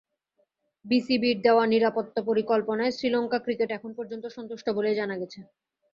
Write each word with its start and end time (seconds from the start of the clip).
বিসিবির 0.85 1.37
দেওয়া 1.45 1.63
নিরাপত্তা 1.67 2.21
পরিকল্পনায় 2.29 2.95
শ্রীলঙ্কা 2.97 3.39
ক্রিকেট 3.45 3.69
এখন 3.73 3.91
পর্যন্ত 3.97 4.25
সন্তুষ্ট 4.37 4.67
বলেই 4.77 4.97
জানা 4.99 5.15
গেছে। 5.21 5.39